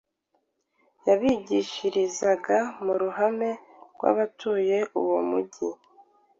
yabigishiriza 1.07 2.31
mu 2.83 2.93
ruhame 3.01 3.49
rw’abatuye 3.93 4.77
uwo 4.99 5.19
mujyi. 5.29 5.69